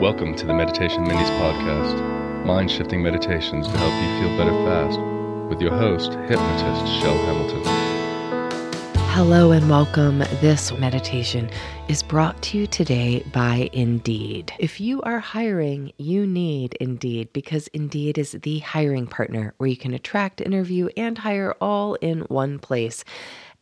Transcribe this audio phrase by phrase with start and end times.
[0.00, 4.98] Welcome to the Meditation Minis podcast, mind shifting meditations to help you feel better fast,
[5.50, 7.62] with your host, hypnotist Chel Hamilton.
[9.10, 10.20] Hello and welcome.
[10.40, 11.50] This meditation
[11.88, 14.54] is brought to you today by Indeed.
[14.58, 19.76] If you are hiring, you need Indeed because Indeed is the hiring partner where you
[19.76, 23.04] can attract, interview, and hire all in one place.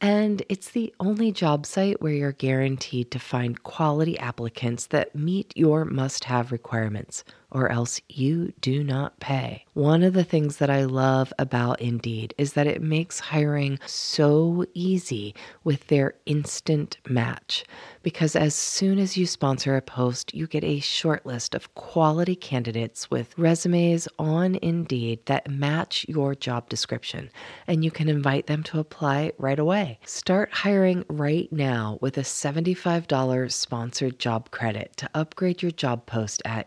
[0.01, 5.53] And it's the only job site where you're guaranteed to find quality applicants that meet
[5.57, 9.65] your must have requirements, or else you do not pay.
[9.73, 14.67] One of the things that I love about Indeed is that it makes hiring so
[14.75, 15.35] easy
[15.65, 17.65] with their instant match.
[18.03, 22.35] Because as soon as you sponsor a post, you get a short list of quality
[22.35, 27.31] candidates with resumes on Indeed that match your job description,
[27.67, 29.99] and you can invite them to apply right away.
[30.05, 36.43] Start hiring right now with a $75 sponsored job credit to upgrade your job post
[36.45, 36.67] at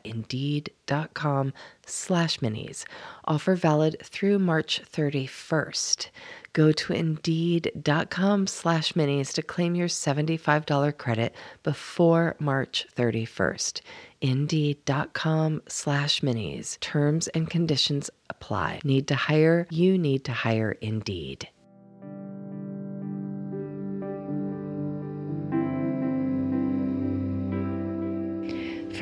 [0.91, 1.53] Indeed.com
[1.85, 2.85] slash minis.
[3.26, 6.09] Offer valid through March 31st.
[6.54, 13.81] Go to Indeed.com slash minis to claim your $75 credit before March 31st.
[14.21, 16.79] Indeed.com slash minis.
[16.79, 18.81] Terms and conditions apply.
[18.84, 19.68] Need to hire?
[19.70, 21.49] You need to hire Indeed.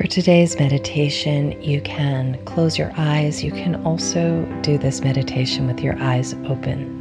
[0.00, 3.44] For today's meditation, you can close your eyes.
[3.44, 6.96] You can also do this meditation with your eyes open.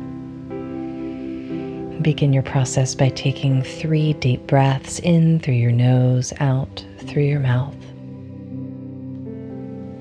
[2.02, 7.40] Begin your process by taking three deep breaths in through your nose, out through your
[7.40, 7.74] mouth.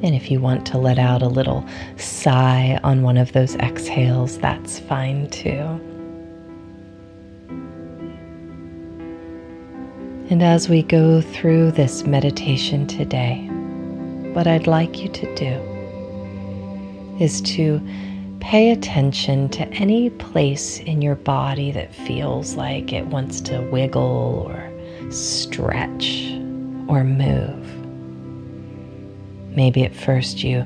[0.03, 1.65] And if you want to let out a little
[1.99, 5.81] sigh on one of those exhales, that's fine too.
[10.31, 13.47] And as we go through this meditation today,
[14.35, 17.81] what I'd like you to do is to
[18.39, 24.47] pay attention to any place in your body that feels like it wants to wiggle
[24.47, 24.71] or
[25.11, 26.31] stretch
[26.89, 27.67] or move.
[29.57, 30.63] Maybe at first you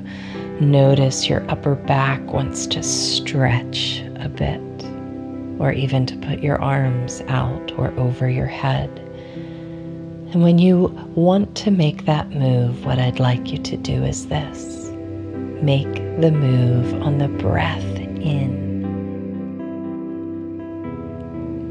[0.59, 4.59] notice your upper back wants to stretch a bit,
[5.57, 8.99] or even to put your arms out or over your head.
[10.33, 14.27] And when you want to make that move, what I'd like you to do is
[14.29, 14.89] this
[15.61, 18.63] make the move on the breath in.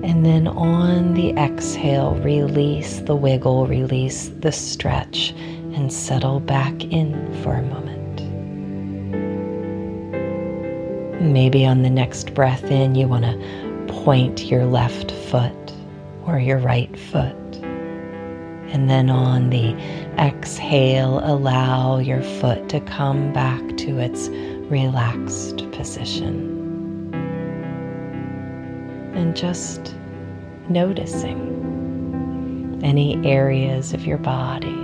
[0.04, 5.32] And then on the exhale, release the wiggle, release the stretch,
[5.74, 7.12] and settle back in
[7.42, 8.22] for a moment.
[11.20, 15.72] Maybe on the next breath in, you want to point your left foot
[16.26, 17.36] or your right foot
[18.72, 19.74] and then on the
[20.18, 24.30] exhale, allow your foot to come back to its
[24.70, 27.12] relaxed position.
[29.14, 29.94] And just
[30.70, 34.78] noticing any areas of your body.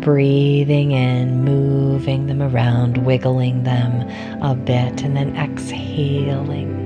[0.00, 6.80] Breathing in, moving them around, wiggling them a bit, and then exhaling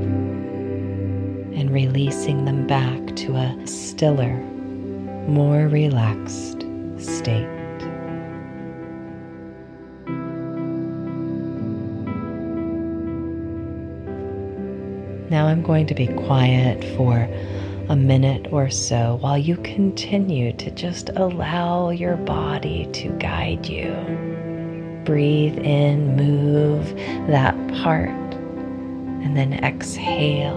[1.57, 4.41] and releasing them back to a stiller
[5.29, 6.65] more relaxed
[6.99, 7.47] state.
[15.29, 17.29] Now I'm going to be quiet for
[17.89, 23.93] a minute or so while you continue to just allow your body to guide you.
[25.05, 26.95] Breathe in, move
[27.29, 30.57] that part, and then exhale,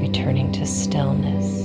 [0.00, 1.63] returning to stillness.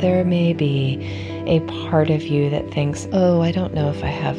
[0.00, 0.98] There may be
[1.46, 4.38] a part of you that thinks, oh, I don't know if I have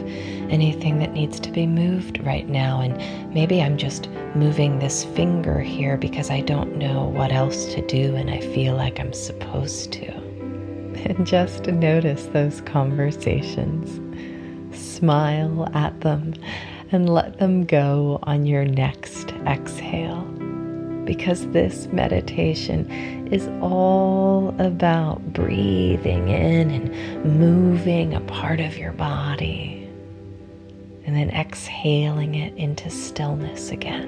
[0.50, 2.81] anything that needs to be moved right now.
[2.81, 7.85] And maybe I'm just moving this finger here because I don't know what else to
[7.85, 10.29] do and I feel like I'm supposed to.
[11.06, 14.00] and just notice those conversations.
[14.77, 16.33] Smile at them
[16.91, 19.99] and let them go on your next exhale.
[21.09, 22.88] Because this meditation
[23.31, 29.89] is all about breathing in and moving a part of your body,
[31.07, 34.07] and then exhaling it into stillness again.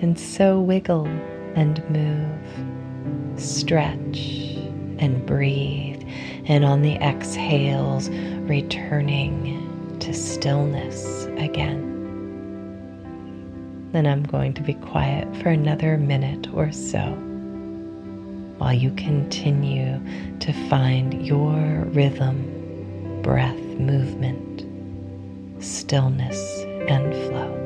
[0.00, 1.06] And so wiggle
[1.54, 4.56] and move, stretch
[4.98, 6.02] and breathe,
[6.46, 11.93] and on the exhales, returning to stillness again.
[13.94, 17.12] Then I'm going to be quiet for another minute or so
[18.58, 20.00] while you continue
[20.40, 24.64] to find your rhythm, breath, movement,
[25.62, 27.63] stillness, and flow.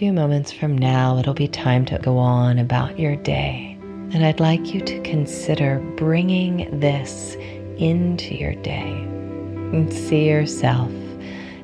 [0.00, 3.76] Few moments from now, it'll be time to go on about your day.
[4.14, 7.34] And I'd like you to consider bringing this
[7.76, 8.92] into your day.
[8.92, 10.90] And see yourself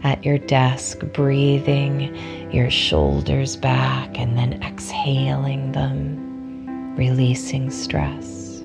[0.02, 2.14] at your desk, breathing
[2.52, 8.60] your shoulders back and then exhaling them, releasing stress.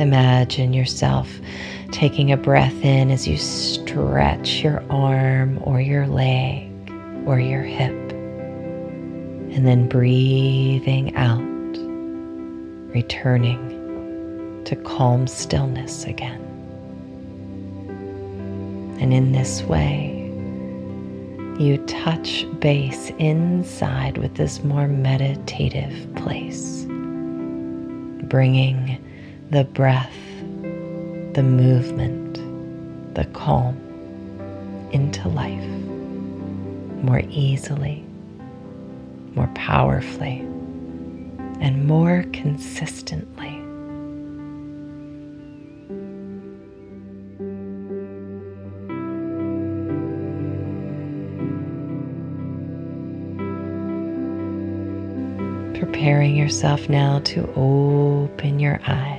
[0.00, 1.30] Imagine yourself
[1.92, 6.68] taking a breath in as you stretch your arm or your leg
[7.24, 8.07] or your hip
[9.58, 11.42] and then breathing out,
[12.94, 16.40] returning to calm stillness again.
[19.00, 20.14] And in this way,
[21.58, 26.84] you touch base inside with this more meditative place,
[28.28, 29.04] bringing
[29.50, 30.14] the breath,
[31.34, 32.34] the movement,
[33.16, 33.76] the calm
[34.92, 35.68] into life
[37.02, 38.07] more easily
[39.34, 40.40] more powerfully,
[41.60, 43.54] and more consistently.
[55.78, 59.17] Preparing yourself now to open your eyes.